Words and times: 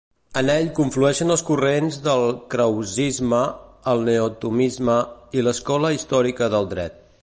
En 0.39 0.47
ell 0.51 0.69
conflueixen 0.77 1.33
els 1.35 1.43
corrents 1.49 1.99
del 2.07 2.25
krausisme, 2.55 3.43
el 3.93 4.03
neotomisme 4.11 5.01
i 5.41 5.49
l'escola 5.49 5.97
històrica 5.99 6.55
del 6.57 6.73
dret. 6.75 7.03